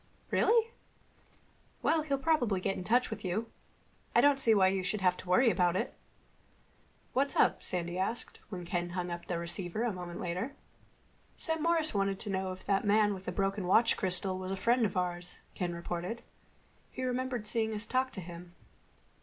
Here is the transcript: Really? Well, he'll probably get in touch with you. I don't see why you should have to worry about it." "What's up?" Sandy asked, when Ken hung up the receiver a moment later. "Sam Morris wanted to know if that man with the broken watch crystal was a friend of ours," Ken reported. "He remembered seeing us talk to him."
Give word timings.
Really? 0.31 0.71
Well, 1.83 2.01
he'll 2.01 2.17
probably 2.17 2.59
get 2.59 2.75
in 2.75 2.83
touch 2.83 3.11
with 3.11 3.23
you. 3.23 3.51
I 4.15 4.21
don't 4.21 4.39
see 4.39 4.55
why 4.55 4.69
you 4.69 4.81
should 4.81 5.01
have 5.01 5.15
to 5.17 5.29
worry 5.29 5.51
about 5.51 5.75
it." 5.75 5.93
"What's 7.13 7.35
up?" 7.35 7.61
Sandy 7.61 7.99
asked, 7.99 8.39
when 8.49 8.65
Ken 8.65 8.89
hung 8.97 9.11
up 9.11 9.27
the 9.27 9.37
receiver 9.37 9.83
a 9.83 9.93
moment 9.93 10.19
later. 10.19 10.55
"Sam 11.37 11.61
Morris 11.61 11.93
wanted 11.93 12.19
to 12.21 12.31
know 12.31 12.51
if 12.51 12.65
that 12.65 12.83
man 12.83 13.13
with 13.13 13.25
the 13.25 13.31
broken 13.31 13.67
watch 13.67 13.95
crystal 13.95 14.39
was 14.39 14.49
a 14.51 14.55
friend 14.57 14.87
of 14.87 14.97
ours," 14.97 15.37
Ken 15.53 15.71
reported. 15.71 16.23
"He 16.89 17.03
remembered 17.03 17.45
seeing 17.45 17.71
us 17.75 17.85
talk 17.85 18.09
to 18.13 18.21
him." 18.21 18.55